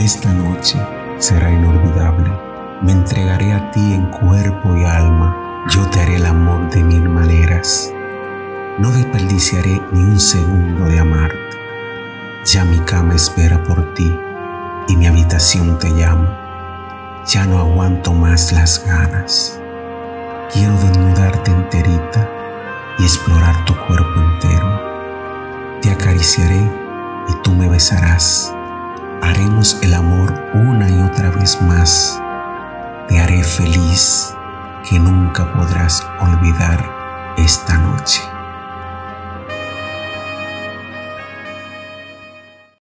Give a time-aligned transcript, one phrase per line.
[0.00, 0.80] Esta noche
[1.18, 2.32] será inolvidable.
[2.80, 5.66] Me entregaré a ti en cuerpo y alma.
[5.68, 7.92] Yo te haré el amor de mil maneras.
[8.78, 11.36] No desperdiciaré ni un segundo de amarte.
[12.46, 14.10] Ya mi cama espera por ti
[14.88, 17.22] y mi habitación te llama.
[17.26, 19.60] Ya no aguanto más las ganas.
[20.50, 22.26] Quiero desnudarte enterita
[22.98, 24.80] y explorar tu cuerpo entero.
[25.82, 26.62] Te acariciaré
[27.28, 28.54] y tú me besarás.
[29.40, 32.20] El amor una y otra vez más.
[33.08, 34.34] Te haré feliz
[34.86, 36.78] que nunca podrás olvidar
[37.38, 38.20] esta noche.